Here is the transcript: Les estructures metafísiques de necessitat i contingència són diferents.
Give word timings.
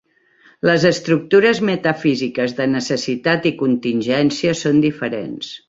Les 0.69 0.85
estructures 0.89 1.61
metafísiques 1.69 2.57
de 2.61 2.67
necessitat 2.77 3.47
i 3.53 3.55
contingència 3.63 4.59
són 4.67 4.85
diferents. 4.89 5.57